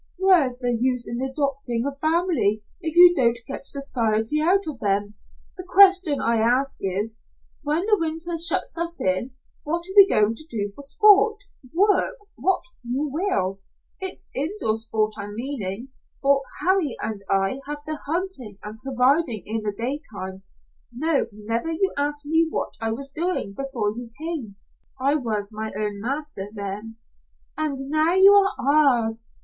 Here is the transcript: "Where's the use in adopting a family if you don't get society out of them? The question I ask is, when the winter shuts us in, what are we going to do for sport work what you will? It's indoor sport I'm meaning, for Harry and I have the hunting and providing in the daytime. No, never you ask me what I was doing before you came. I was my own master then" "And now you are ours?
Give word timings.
"Where's 0.17 0.57
the 0.57 0.71
use 0.75 1.07
in 1.07 1.21
adopting 1.21 1.85
a 1.85 1.93
family 1.95 2.63
if 2.81 2.95
you 2.95 3.13
don't 3.13 3.37
get 3.45 3.63
society 3.65 4.41
out 4.41 4.65
of 4.65 4.79
them? 4.79 5.13
The 5.57 5.63
question 5.63 6.19
I 6.19 6.37
ask 6.37 6.79
is, 6.81 7.19
when 7.61 7.85
the 7.85 7.99
winter 7.99 8.35
shuts 8.43 8.79
us 8.79 8.99
in, 8.99 9.35
what 9.63 9.81
are 9.85 9.93
we 9.95 10.07
going 10.09 10.33
to 10.33 10.43
do 10.49 10.71
for 10.75 10.81
sport 10.81 11.43
work 11.71 12.17
what 12.35 12.63
you 12.81 13.11
will? 13.13 13.59
It's 13.99 14.27
indoor 14.33 14.75
sport 14.75 15.13
I'm 15.17 15.35
meaning, 15.35 15.89
for 16.19 16.41
Harry 16.65 16.95
and 16.99 17.23
I 17.29 17.59
have 17.67 17.81
the 17.85 17.97
hunting 18.07 18.57
and 18.63 18.79
providing 18.83 19.43
in 19.45 19.61
the 19.61 19.71
daytime. 19.71 20.41
No, 20.91 21.27
never 21.31 21.69
you 21.71 21.93
ask 21.95 22.25
me 22.25 22.47
what 22.49 22.71
I 22.81 22.91
was 22.91 23.09
doing 23.11 23.53
before 23.53 23.91
you 23.91 24.09
came. 24.19 24.55
I 24.99 25.13
was 25.13 25.51
my 25.53 25.71
own 25.77 26.01
master 26.01 26.47
then" 26.51 26.95
"And 27.55 27.77
now 27.91 28.15
you 28.15 28.31
are 28.31 28.55
ours? 28.57 29.25